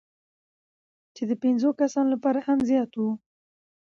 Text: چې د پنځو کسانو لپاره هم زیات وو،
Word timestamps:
چې 1.15 1.23
د 1.29 1.31
پنځو 1.43 1.69
کسانو 1.81 2.09
لپاره 2.15 2.39
هم 2.47 2.59
زیات 2.69 2.91
وو، 2.95 3.11